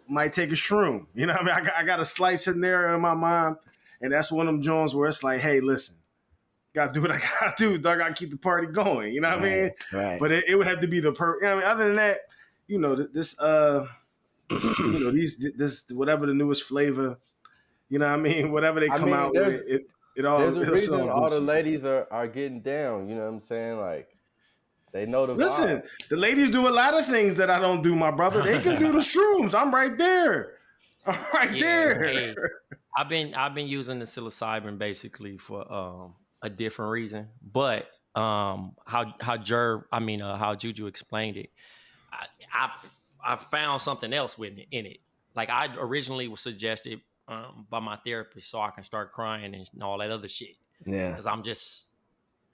might 0.09 0.33
take 0.33 0.51
a 0.51 0.55
shroom. 0.55 1.07
You 1.15 1.27
know 1.27 1.33
what 1.33 1.43
I 1.43 1.45
mean? 1.45 1.55
I 1.55 1.61
got, 1.63 1.75
I 1.77 1.85
got 1.85 2.01
a 2.01 2.05
slight 2.05 2.41
scenario 2.41 2.95
in 2.95 3.01
my 3.01 3.15
mind, 3.15 3.57
and 4.03 4.13
that's 4.13 4.31
one 4.31 4.49
of 4.49 4.55
them 4.55 4.63
Jones 4.63 4.95
where 4.95 5.09
it's 5.09 5.23
like, 5.23 5.41
hey, 5.41 5.61
listen, 5.61 5.97
gotta 6.75 6.93
do 6.93 7.03
what 7.03 7.13
I 7.13 7.19
gotta 7.41 7.55
do, 7.57 7.79
dog. 7.79 7.95
I 7.95 7.99
gotta 7.99 8.15
keep 8.15 8.31
the 8.31 8.37
party 8.37 8.67
going. 8.67 9.15
You 9.15 9.21
know 9.21 9.31
what 9.31 9.39
I 9.39 9.43
mean? 9.43 9.71
Right. 9.93 10.21
But 10.21 10.33
it, 10.33 10.45
it 10.49 10.57
would 10.57 10.67
have 10.67 10.81
to 10.81 10.89
be 10.89 11.01
the 11.01 11.13
per. 11.13 11.37
You 11.37 11.47
know 11.47 11.53
I 11.53 11.57
mean? 11.57 11.65
Other 11.65 11.85
than 11.87 11.97
that, 11.97 12.19
you 12.67 12.79
know, 12.79 12.97
this 12.97 13.39
uh, 13.39 13.87
you 14.51 14.99
know, 14.99 15.11
these 15.11 15.39
this 15.57 15.87
whatever 15.91 16.27
the 16.27 16.35
newest 16.35 16.65
flavor, 16.65 17.19
you 17.89 17.99
know 17.99 18.09
what 18.09 18.19
I 18.19 18.23
mean? 18.23 18.53
Whatever 18.53 18.81
they 18.81 18.91
I 18.91 18.99
come 18.99 19.07
mean, 19.07 19.15
out 19.15 19.35
with, 19.35 19.63
it 19.67 19.83
it 20.17 20.25
all. 20.25 20.39
There's 20.39 20.57
a 20.57 20.71
reason 20.73 21.09
all 21.09 21.31
the 21.31 21.41
ladies 21.41 21.85
are, 21.85 22.07
are 22.11 22.27
getting 22.27 22.61
down. 22.61 23.09
You 23.09 23.15
know 23.15 23.23
what 23.23 23.35
I'm 23.35 23.41
saying? 23.41 23.79
Like 23.79 24.09
they 24.93 25.07
know 25.07 25.27
the 25.27 25.35
Listen, 25.35 25.79
vibe. 25.79 26.09
the 26.09 26.17
ladies 26.17 26.51
do 26.51 26.69
a 26.69 26.71
lot 26.71 26.99
of 26.99 27.07
things 27.07 27.37
that 27.37 27.51
I 27.51 27.59
don't 27.59 27.83
do, 27.83 27.95
my 27.95 28.11
brother. 28.11 28.43
They 28.43 28.61
can 28.61 28.79
do 28.79 28.93
the 28.93 28.99
shrooms. 28.99 29.55
I'm 29.55 29.73
right 29.75 29.97
there. 29.97 30.55
Right 31.35 31.53
Yeah, 31.53 31.89
there. 31.95 32.05
hey. 32.05 32.35
I've 32.97 33.09
been 33.09 33.35
I've 33.35 33.55
been 33.55 33.67
using 33.67 33.99
the 33.99 34.05
psilocybin 34.05 34.79
basically 34.79 35.39
for 35.39 35.71
um 35.73 36.15
a 36.43 36.51
different 36.51 36.91
reason, 36.93 37.29
but 37.43 37.87
um 38.15 38.75
how 38.87 39.15
how 39.21 39.37
Jer 39.37 39.87
I 39.91 39.99
mean 40.01 40.21
uh, 40.23 40.37
how 40.37 40.55
Juju 40.55 40.87
explained 40.87 41.37
it, 41.39 41.51
I 42.13 42.27
I 42.53 42.71
I 43.25 43.37
found 43.37 43.81
something 43.81 44.13
else 44.13 44.37
with 44.37 44.59
it, 44.59 44.67
in 44.71 44.87
it. 44.87 44.99
Like 45.35 45.49
I 45.51 45.69
originally 45.79 46.29
was 46.29 46.41
suggested 46.41 47.01
um, 47.29 47.67
by 47.71 47.79
my 47.81 47.97
therapist 48.05 48.51
so 48.51 48.61
I 48.61 48.71
can 48.71 48.83
start 48.85 49.13
crying 49.13 49.55
and 49.55 49.83
all 49.83 49.99
that 49.99 50.11
other 50.11 50.29
shit 50.29 50.57
Yeah. 50.85 51.11
because 51.11 51.27
I'm 51.27 51.43
just 51.43 51.89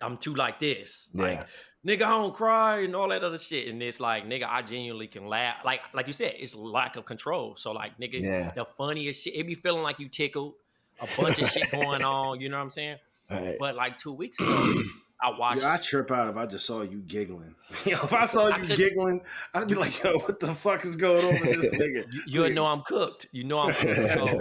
I'm 0.01 0.17
too 0.17 0.35
like 0.35 0.61
this. 0.61 1.09
Yeah. 1.13 1.23
Like 1.23 1.47
nigga, 1.87 2.03
I 2.03 2.11
don't 2.11 2.35
cry 2.35 2.81
and 2.81 2.95
all 2.97 3.09
that 3.09 3.23
other 3.25 3.39
shit. 3.39 3.69
And 3.69 3.83
it's 3.83 4.01
like, 4.01 4.25
nigga, 4.27 4.47
I 4.49 4.63
genuinely 4.63 5.07
can 5.07 5.27
laugh. 5.27 5.57
Like, 5.65 5.81
like 5.95 6.07
you 6.07 6.13
said, 6.13 6.35
it's 6.39 6.55
lack 6.55 6.97
of 6.97 7.05
control. 7.05 7.55
So 7.55 7.73
like, 7.73 7.99
nigga, 7.99 8.23
Yeah. 8.23 8.53
the 8.55 8.67
funniest 8.77 9.25
shit, 9.25 9.35
it 9.35 9.47
be 9.47 9.55
feeling 9.55 9.83
like 9.83 9.99
you 9.99 10.09
tickled, 10.09 10.55
a 11.01 11.09
bunch 11.21 11.39
of 11.39 11.49
shit 11.49 11.71
going 11.73 12.03
on. 12.03 12.41
You 12.41 12.49
know 12.49 12.57
what 12.57 12.63
I'm 12.65 12.71
saying? 12.71 12.97
Right. 13.31 13.57
But 13.59 13.77
like 13.77 13.99
two 13.99 14.13
weeks 14.13 14.41
ago, 14.41 14.83
I 15.23 15.37
watched. 15.37 15.63
Yo, 15.63 15.69
I 15.69 15.77
trip 15.79 16.11
out 16.13 16.29
if 16.31 16.37
I 16.37 16.47
just 16.47 16.65
saw 16.65 16.83
you 16.83 16.99
giggling. 16.99 17.55
yo, 17.85 17.93
if 17.95 18.13
I 18.13 18.25
saw 18.27 18.49
you 18.57 18.67
could- 18.67 18.77
giggling, 18.77 19.21
I'd 19.53 19.67
be 19.69 19.75
like, 19.75 20.03
yo, 20.03 20.19
what 20.19 20.39
the 20.41 20.53
fuck 20.55 20.85
is 20.85 20.95
going 20.97 21.25
on 21.25 21.41
with 21.41 21.61
this 21.61 21.75
nigga? 21.75 22.05
you, 22.13 22.23
you'll 22.27 22.51
know 22.51 22.67
I'm 22.67 22.83
cooked. 22.83 23.27
You 23.33 23.45
know 23.45 23.59
I'm 23.61 23.73
cooked. 23.75 24.11
So 24.13 24.41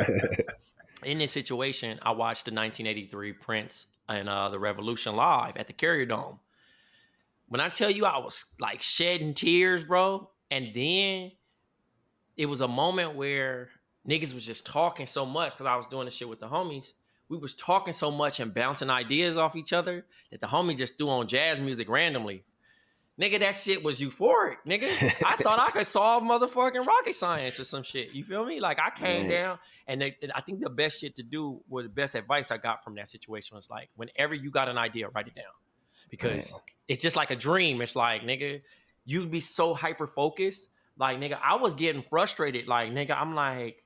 in 1.04 1.18
this 1.20 1.32
situation, 1.32 2.00
I 2.02 2.12
watched 2.12 2.46
the 2.46 2.52
1983 2.52 3.34
Prince 3.34 3.88
and 4.10 4.30
uh, 4.30 4.50
the 4.50 4.60
Revolution 4.60 5.16
live 5.16 5.58
at 5.58 5.68
the 5.68 5.74
Carrier 5.74 6.06
Dome. 6.06 6.40
When 7.48 7.62
I 7.62 7.70
tell 7.70 7.90
you 7.90 8.06
I 8.06 8.18
was 8.18 8.46
like 8.60 8.82
shedding 8.82 9.34
tears, 9.34 9.84
bro, 9.84 10.30
and 10.52 10.72
then 10.74 11.32
it 12.36 12.46
was 12.46 12.62
a 12.62 12.68
moment 12.68 13.16
where 13.16 13.70
niggas 14.08 14.34
was 14.34 14.46
just 14.46 14.66
talking 14.66 15.06
so 15.06 15.26
much 15.26 15.54
because 15.54 15.66
I 15.66 15.76
was 15.76 15.86
doing 15.88 16.06
the 16.06 16.12
shit 16.12 16.30
with 16.30 16.40
the 16.40 16.48
homies. 16.48 16.92
We 17.30 17.38
was 17.38 17.56
talking 17.56 17.94
so 17.94 18.10
much 18.10 18.40
and 18.40 18.54
bouncing 18.54 18.90
ideas 18.90 19.38
off 19.38 19.56
each 19.56 19.74
other 19.74 20.06
that 20.32 20.40
the 20.40 20.48
homie 20.48 20.78
just 20.78 20.98
threw 20.98 21.10
on 21.10 21.28
jazz 21.28 21.60
music 21.60 21.90
randomly. 21.90 22.44
Nigga, 23.20 23.40
that 23.40 23.56
shit 23.56 23.84
was 23.84 24.00
euphoric, 24.00 24.58
nigga. 24.66 24.86
I 25.26 25.36
thought 25.42 25.58
I 25.58 25.72
could 25.72 25.88
solve 25.88 26.22
motherfucking 26.22 26.86
rocket 26.86 27.16
science 27.16 27.60
or 27.60 27.64
some 27.64 27.82
shit. 27.82 28.14
You 28.14 28.24
feel 28.24 28.46
me? 28.46 28.60
Like 28.60 28.78
I 28.80 28.92
came 28.92 29.28
down, 29.28 29.58
and, 29.88 30.00
they, 30.00 30.16
and 30.22 30.32
I 30.34 30.42
think 30.42 30.62
the 30.62 30.70
best 30.70 31.02
shit 31.02 31.16
to 31.16 31.24
do, 31.24 31.60
or 31.68 31.82
the 31.82 31.90
best 31.90 32.14
advice 32.14 32.52
I 32.52 32.58
got 32.58 32.84
from 32.84 32.94
that 32.96 33.10
situation 33.10 33.58
was 33.58 33.72
like, 33.72 33.90
whenever 33.96 34.36
you 34.36 34.52
got 34.52 34.70
an 34.70 34.78
idea, 34.78 35.10
write 35.10 35.28
it 35.28 35.36
down, 35.36 35.46
because 36.10 36.60
it's 36.88 37.02
just 37.02 37.16
like 37.16 37.32
a 37.32 37.36
dream. 37.36 37.82
It's 37.82 37.96
like 37.96 38.22
nigga, 38.22 38.62
you'd 39.06 39.32
be 39.32 39.42
so 39.42 39.74
hyper 39.74 40.08
focused. 40.08 40.68
Like 40.98 41.20
nigga, 41.20 41.38
I 41.44 41.56
was 41.56 41.74
getting 41.74 42.02
frustrated. 42.02 42.68
Like 42.68 42.92
nigga, 42.92 43.20
I'm 43.20 43.36
like, 43.36 43.84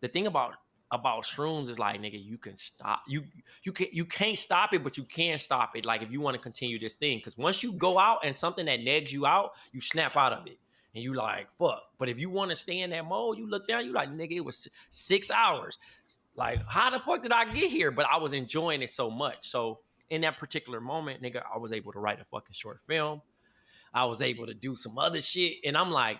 the 0.00 0.08
thing 0.08 0.26
about 0.26 0.54
about 0.92 1.22
shrooms 1.24 1.68
is 1.68 1.78
like 1.78 2.00
nigga, 2.00 2.22
you 2.22 2.36
can 2.36 2.56
stop. 2.56 3.02
You 3.06 3.24
you 3.62 3.72
can 3.72 3.88
you 3.92 4.04
can't 4.04 4.38
stop 4.38 4.72
it, 4.74 4.82
but 4.82 4.96
you 4.96 5.04
can 5.04 5.38
stop 5.38 5.76
it. 5.76 5.84
Like 5.84 6.02
if 6.02 6.10
you 6.10 6.20
want 6.20 6.36
to 6.36 6.42
continue 6.42 6.78
this 6.78 6.94
thing, 6.94 7.18
because 7.18 7.38
once 7.38 7.62
you 7.62 7.72
go 7.72 7.98
out 7.98 8.20
and 8.24 8.34
something 8.34 8.66
that 8.66 8.80
nags 8.82 9.12
you 9.12 9.26
out, 9.26 9.52
you 9.72 9.80
snap 9.80 10.16
out 10.16 10.32
of 10.32 10.46
it. 10.46 10.58
And 10.92 11.04
you 11.04 11.14
like 11.14 11.46
fuck. 11.56 11.82
But 11.98 12.08
if 12.08 12.18
you 12.18 12.30
want 12.30 12.50
to 12.50 12.56
stay 12.56 12.80
in 12.80 12.90
that 12.90 13.04
mode, 13.04 13.38
you 13.38 13.48
look 13.48 13.68
down, 13.68 13.86
you 13.86 13.92
like 13.92 14.10
nigga, 14.10 14.36
it 14.36 14.44
was 14.44 14.68
six 14.90 15.30
hours. 15.30 15.78
Like 16.34 16.60
how 16.66 16.90
the 16.90 16.98
fuck 16.98 17.22
did 17.22 17.32
I 17.32 17.52
get 17.52 17.70
here? 17.70 17.92
But 17.92 18.06
I 18.10 18.16
was 18.16 18.32
enjoying 18.32 18.82
it 18.82 18.90
so 18.90 19.10
much. 19.10 19.48
So 19.48 19.80
in 20.10 20.22
that 20.22 20.38
particular 20.38 20.80
moment, 20.80 21.22
nigga, 21.22 21.42
I 21.52 21.58
was 21.58 21.72
able 21.72 21.92
to 21.92 22.00
write 22.00 22.20
a 22.20 22.24
fucking 22.24 22.52
short 22.52 22.80
film. 22.86 23.22
I 23.94 24.04
was 24.04 24.22
able 24.22 24.46
to 24.46 24.54
do 24.54 24.76
some 24.76 24.98
other 24.98 25.20
shit, 25.20 25.54
and 25.64 25.76
I'm 25.76 25.90
like, 25.90 26.18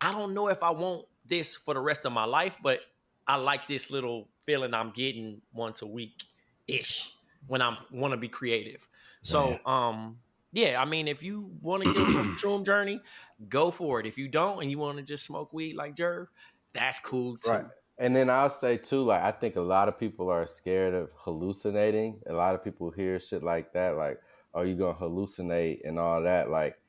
I 0.00 0.12
don't 0.12 0.34
know 0.34 0.48
if 0.48 0.62
I 0.62 0.70
want 0.70 1.04
this 1.26 1.54
for 1.54 1.74
the 1.74 1.80
rest 1.80 2.04
of 2.04 2.12
my 2.12 2.24
life, 2.24 2.54
but 2.62 2.80
I 3.26 3.36
like 3.36 3.68
this 3.68 3.90
little 3.90 4.28
feeling 4.46 4.74
I'm 4.74 4.90
getting 4.90 5.40
once 5.52 5.82
a 5.82 5.86
week 5.86 6.24
ish 6.66 7.12
when 7.46 7.62
I'm 7.62 7.76
want 7.90 8.12
to 8.12 8.16
be 8.16 8.28
creative. 8.28 8.80
So, 9.22 9.58
um, 9.66 10.18
yeah, 10.52 10.80
I 10.80 10.84
mean, 10.84 11.08
if 11.08 11.22
you 11.22 11.50
want 11.60 11.84
to 11.84 11.92
get 11.92 12.02
on 12.02 12.12
the 12.14 12.22
shroom 12.40 12.64
journey, 12.64 13.00
go 13.48 13.70
for 13.70 14.00
it. 14.00 14.06
If 14.06 14.18
you 14.18 14.28
don't 14.28 14.62
and 14.62 14.70
you 14.70 14.78
want 14.78 14.98
to 14.98 15.04
just 15.04 15.24
smoke 15.24 15.52
weed 15.52 15.76
like 15.76 15.94
Jerv, 15.94 16.26
that's 16.72 16.98
cool 17.00 17.36
too. 17.36 17.50
Right. 17.50 17.64
And 18.00 18.16
then 18.16 18.30
I'll 18.30 18.48
say 18.48 18.78
too, 18.78 19.02
like 19.02 19.22
I 19.22 19.30
think 19.30 19.56
a 19.56 19.60
lot 19.60 19.86
of 19.86 19.98
people 19.98 20.30
are 20.30 20.46
scared 20.46 20.94
of 20.94 21.10
hallucinating. 21.14 22.20
A 22.26 22.32
lot 22.32 22.54
of 22.54 22.64
people 22.64 22.90
hear 22.90 23.20
shit 23.20 23.42
like 23.42 23.74
that, 23.74 23.96
like, 23.96 24.18
"Oh, 24.54 24.62
you 24.62 24.74
gonna 24.74 24.98
hallucinate" 24.98 25.82
and 25.84 25.98
all 25.98 26.22
that. 26.22 26.50
Like, 26.50 26.80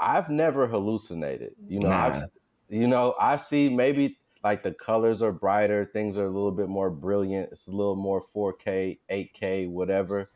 I've 0.00 0.30
never 0.30 0.66
hallucinated. 0.66 1.54
You 1.68 1.80
know, 1.80 1.90
Nah. 1.90 2.04
I've, 2.06 2.22
you 2.70 2.86
know, 2.86 3.14
I 3.20 3.36
see 3.36 3.68
maybe 3.68 4.18
like 4.42 4.62
the 4.62 4.72
colors 4.72 5.20
are 5.20 5.32
brighter, 5.32 5.84
things 5.92 6.16
are 6.16 6.24
a 6.24 6.30
little 6.30 6.52
bit 6.52 6.68
more 6.68 6.90
brilliant. 6.90 7.50
It's 7.52 7.66
a 7.66 7.72
little 7.72 7.96
more 7.96 8.22
4K, 8.22 9.00
8K, 9.10 9.68
whatever. 9.68 10.30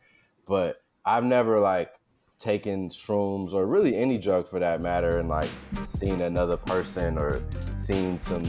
But 0.47 0.83
I've 1.07 1.25
never 1.25 1.59
like 1.59 1.91
taken 2.39 2.91
shrooms 2.91 3.55
or 3.55 3.67
really 3.67 3.97
any 3.97 4.19
drug 4.19 4.47
for 4.49 4.59
that 4.59 4.81
matter 4.81 5.19
and 5.19 5.29
like 5.29 5.49
seen 5.85 6.21
another 6.21 6.57
person 6.57 7.17
or 7.17 7.41
seen 7.75 8.19
some 8.19 8.43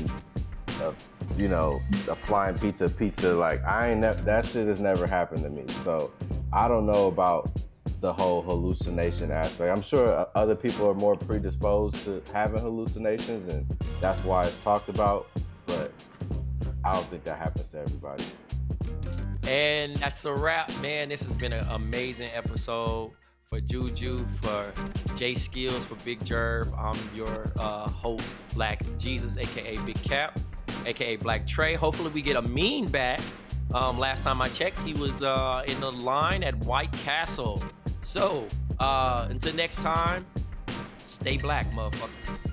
uh, 0.81 0.91
you 1.37 1.47
know 1.47 1.81
a 2.09 2.15
flying 2.15 2.57
pizza 2.59 2.89
pizza 2.89 3.33
like 3.33 3.63
i 3.65 3.89
ain't 3.91 4.01
ne- 4.01 4.13
that 4.23 4.45
shit 4.45 4.67
has 4.67 4.79
never 4.79 5.07
happened 5.07 5.43
to 5.43 5.49
me 5.49 5.63
so 5.83 6.11
i 6.51 6.67
don't 6.67 6.85
know 6.85 7.07
about 7.07 7.49
the 8.01 8.11
whole 8.11 8.41
hallucination 8.41 9.31
aspect 9.31 9.71
i'm 9.71 9.81
sure 9.81 10.15
uh, 10.15 10.25
other 10.35 10.55
people 10.55 10.87
are 10.89 10.93
more 10.93 11.15
predisposed 11.15 11.95
to 12.03 12.21
having 12.33 12.61
hallucinations 12.61 13.47
and 13.47 13.65
that's 14.01 14.23
why 14.23 14.45
it's 14.45 14.59
talked 14.59 14.89
about 14.89 15.27
but 15.65 15.91
i 16.83 16.93
don't 16.93 17.05
think 17.05 17.23
that 17.23 17.37
happens 17.37 17.71
to 17.71 17.79
everybody 17.79 18.23
And 19.45 19.97
that's 19.97 20.23
a 20.25 20.33
wrap, 20.33 20.71
man. 20.81 21.09
This 21.09 21.23
has 21.25 21.33
been 21.33 21.51
an 21.51 21.67
amazing 21.69 22.29
episode 22.33 23.11
for 23.49 23.59
Juju, 23.59 24.25
for 24.41 24.71
J 25.17 25.35
Skills, 25.35 25.83
for 25.85 25.95
Big 26.05 26.21
Jerv. 26.21 26.71
I'm 26.79 26.97
your 27.15 27.51
uh, 27.59 27.89
host, 27.89 28.35
Black 28.55 28.81
Jesus, 28.97 29.35
aka 29.37 29.75
Big 29.85 30.01
Cap, 30.01 30.39
aka 30.85 31.15
Black 31.15 31.47
Tray. 31.47 31.75
Hopefully, 31.75 32.11
we 32.11 32.21
get 32.21 32.35
Amin 32.35 32.87
back. 32.87 33.19
Um, 33.73 33.97
last 33.97 34.23
time 34.23 34.41
I 34.41 34.49
checked, 34.49 34.79
he 34.79 34.93
was 34.93 35.23
uh, 35.23 35.63
in 35.67 35.79
the 35.79 35.91
line 35.91 36.43
at 36.43 36.55
White 36.57 36.91
Castle. 36.91 37.63
So, 38.01 38.47
uh, 38.79 39.27
until 39.29 39.55
next 39.55 39.77
time, 39.77 40.25
stay 41.05 41.37
black, 41.37 41.69
motherfuckers. 41.71 42.52